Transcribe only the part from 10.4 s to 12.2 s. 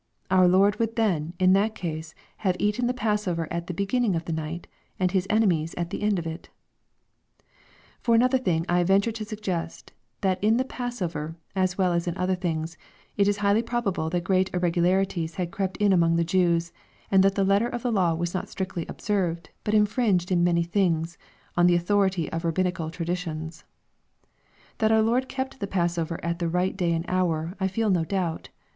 in the passover, as well as in